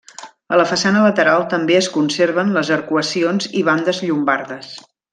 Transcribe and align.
A 0.55 0.57
la 0.59 0.63
façana 0.69 1.03
lateral 1.07 1.45
també 1.51 1.77
es 1.81 1.89
conserven 1.97 2.51
les 2.57 2.73
arcuacions 2.79 3.51
i 3.63 3.67
bandes 3.71 4.05
llombardes. 4.09 4.75